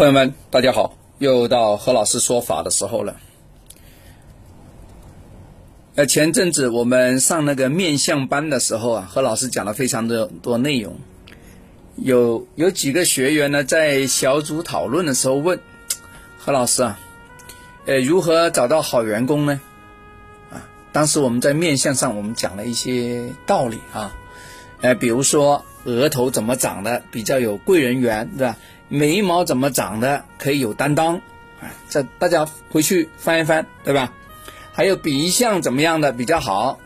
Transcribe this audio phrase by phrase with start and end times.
[0.00, 3.20] 朋友们，大家好，又到何老师说法的时候了。
[5.94, 10.96] 呃，前阵子我们上那个面相班的时候啊，何老师讲了非常的多内容。
[11.96, 15.60] 有有几个学员呢，在小组讨论的时候问
[16.38, 16.98] 何老师啊，
[17.84, 19.60] 呃，如何找到好员工呢？
[20.50, 24.16] 啊，当时我们在面相上，我们讲了一些道理啊，
[24.80, 28.56] 呃，比如说额头怎么长的比较有贵人缘，对吧？
[28.90, 31.18] 眉毛怎么长的可以有担当，
[31.62, 34.12] 哎，这大家回去翻一翻，对吧？
[34.72, 36.78] 还有鼻相怎么样的比较好，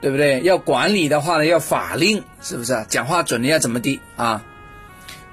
[0.00, 0.40] 对不对？
[0.42, 2.86] 要管理的话呢，要法令，是不是？
[2.88, 4.44] 讲话准的要怎么地啊？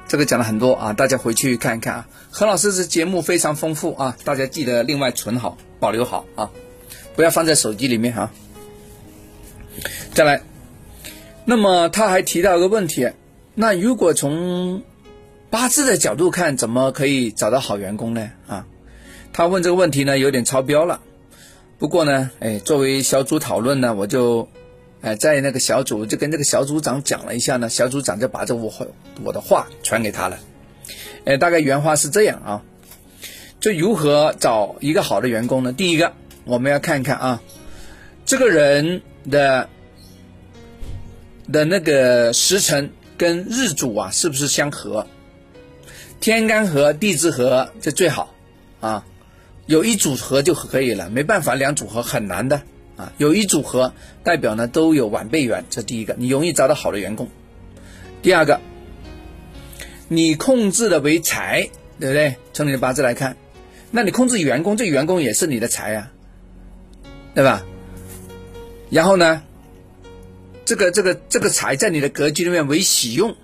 [0.07, 2.07] 这个讲了很多啊，大家回去看一看啊。
[2.31, 6.49] 何老师这节目非常丰富啊，大家记得另外存好，保留好啊，
[7.15, 8.31] 不要放在手机里面哈。
[10.13, 10.41] 再来，
[11.45, 13.09] 那么他还提到一个问题，
[13.53, 14.81] 那如果从
[15.49, 18.31] 八字的角度看，怎么可以找到好员工呢？
[18.47, 18.65] 啊，
[19.31, 21.01] 他问这个问题呢，有点超标了。
[21.79, 24.49] 不过呢，哎，作为小组讨论呢，我就，
[25.01, 28.73] 哎，在那个小组就跟这个小组长讲了一下呢，小组长就把这我
[29.23, 30.37] 我的话传给他了。
[31.23, 32.63] 哎，大概原话是这样啊，
[33.59, 35.71] 就如何找一个好的员工呢？
[35.71, 36.13] 第一个，
[36.43, 37.41] 我们要看一看啊，
[38.25, 39.69] 这个人的
[41.51, 45.07] 的那个时辰跟日主啊，是不是相合？
[46.19, 48.33] 天干合，地支合就最好，
[48.79, 49.05] 啊，
[49.65, 52.63] 有一组合就可以了，没办法，两组合很难的，
[52.95, 57.29] 啊，有一组合代表呢都有晚辈缘，这第一个，你容易找到好的员工。
[58.21, 58.59] 第二个，
[60.07, 62.35] 你控制的为财，对不对？
[62.51, 63.37] 从你的八字来看，
[63.91, 66.11] 那你控制员工，这员工也是你的财啊，
[67.35, 67.63] 对吧？
[68.89, 69.43] 然后呢，
[70.65, 73.35] 这个这个这个财在你的格局里面为喜用。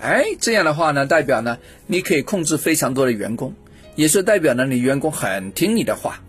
[0.00, 3.54] 哎，这样的话呢，代表呢，你可以控制非常多的员工，
[3.94, 6.20] 也是代表呢，你员工很听你的话，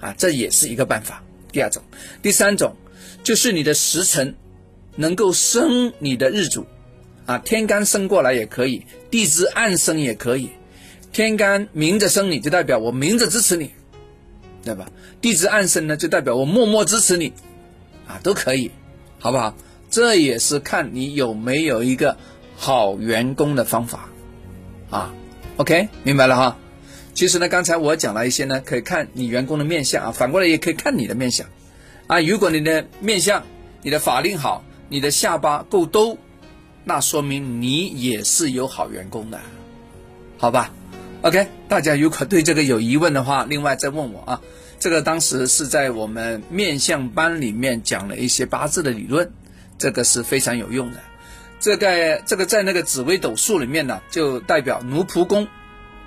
[0.00, 1.22] 啊，这也是一个办法。
[1.52, 1.82] 第二种，
[2.20, 2.74] 第三种，
[3.22, 4.34] 就是你的时辰
[4.96, 6.66] 能够生你的日主，
[7.26, 10.50] 啊，天干生过来也可以，地支暗生也可以，
[11.12, 13.70] 天干明着生你就代表我明着支持你，
[14.64, 14.90] 对吧？
[15.20, 17.32] 地支暗生呢，就代表我默默支持你，
[18.08, 18.72] 啊，都可以，
[19.20, 19.56] 好不好？
[19.88, 22.16] 这也是看你有没有一个。
[22.56, 24.08] 好员工的方法，
[24.90, 25.12] 啊
[25.58, 26.56] ，OK，明白了哈。
[27.14, 31.46] 其实呢，刚才我讲了一些呢，可以看你员工的面相啊，反过来也可以看你的面相，
[32.06, 33.44] 啊，如果你的面相、
[33.82, 36.18] 你的法令好，你的下巴够兜，
[36.84, 39.40] 那说明你也是有好员工的，
[40.38, 40.72] 好吧
[41.22, 44.40] ？OK，大家如果对这个有疑问的话，另外再问我啊。
[44.78, 49.32] 这个当时是在我们面相班里面讲了一些八字的理论，
[49.78, 50.98] 这个是非常有用的。
[51.66, 55.48] 这个这个在那个紫微斗数里面呢，就代表奴仆宫，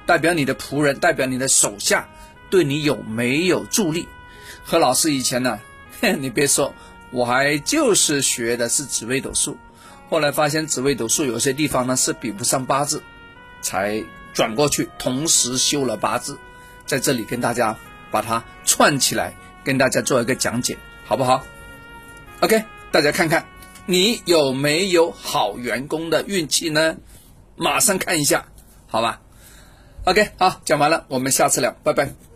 [0.05, 2.07] 代表你的仆人，代表你的手下
[2.49, 4.07] 对你有没有助力。
[4.63, 5.59] 何老师以前呢，
[6.19, 6.73] 你别说，
[7.11, 9.57] 我还就是学的是紫微斗数，
[10.09, 13.03] 后来发现紫微斗数有些地方呢是比不上八字，
[13.59, 14.01] 才
[14.33, 16.39] 转过去，同时修了八字，
[16.85, 17.75] 在这里跟大家
[18.11, 21.45] 把它串起来，跟大家做一个讲解，好不好
[22.39, 23.45] ？OK，大家看看。
[23.89, 26.97] 你有没有好员工的运气呢？
[27.55, 28.45] 马上看一下，
[28.85, 29.19] 好吧
[30.05, 32.28] ？OK，好，讲完了，我们下次聊，拜拜。